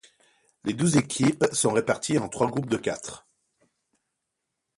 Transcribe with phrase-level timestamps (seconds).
[0.63, 3.27] Les douze équipes sont réparties en trois groupes de quatre.